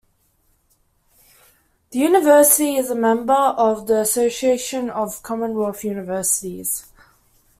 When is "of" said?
3.35-3.85, 4.89-5.21